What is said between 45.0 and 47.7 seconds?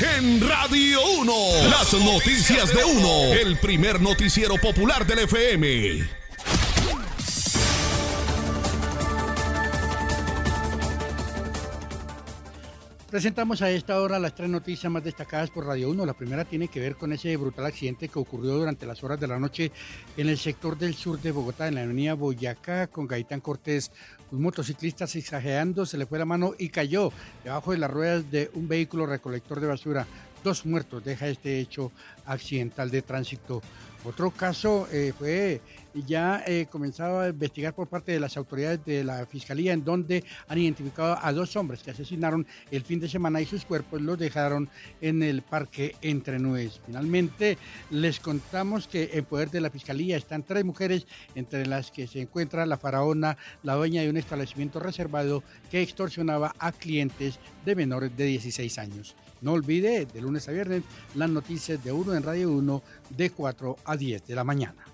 en el parque Entre Nubes. Finalmente